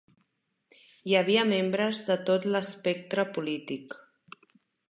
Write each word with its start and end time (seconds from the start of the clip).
Hi 1.11 1.15
havia 1.19 1.43
membres 1.51 2.01
de 2.09 2.17
tot 2.31 2.49
l'espectre 2.57 3.27
polític. 3.37 3.99